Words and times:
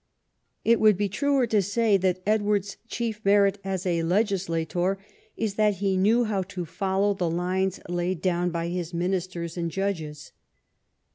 It 0.65 0.79
would 0.79 0.97
be 0.97 1.07
truer 1.07 1.45
to 1.45 1.61
say 1.61 1.95
that 1.95 2.23
Edward's 2.25 2.77
chief 2.87 3.21
merit 3.23 3.59
as 3.63 3.85
a 3.85 4.01
legislator 4.01 4.97
is 5.37 5.53
that 5.57 5.75
he 5.75 5.95
knew 5.95 6.23
how 6.23 6.41
to 6.41 6.65
follow 6.65 7.13
the 7.13 7.29
lines 7.29 7.79
laid 7.87 8.19
down 8.19 8.49
by 8.49 8.69
his 8.69 8.95
ministers 8.95 9.57
and 9.57 9.69
judges. 9.69 10.31